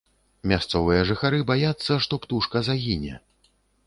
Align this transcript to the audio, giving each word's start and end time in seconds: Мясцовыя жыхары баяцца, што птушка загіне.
Мясцовыя 0.51 1.01
жыхары 1.09 1.41
баяцца, 1.51 1.97
што 2.05 2.19
птушка 2.23 2.57
загіне. 2.69 3.13